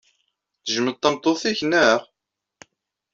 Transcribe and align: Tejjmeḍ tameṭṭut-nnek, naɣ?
Tejjmeḍ 0.63 0.95
tameṭṭut-nnek, 0.97 1.59
naɣ? 1.69 1.99